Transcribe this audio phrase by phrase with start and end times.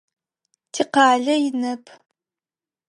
[0.71, 1.83] Тикъалэ инэп.